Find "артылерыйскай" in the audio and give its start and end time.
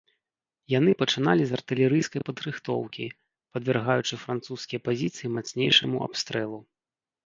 1.57-2.21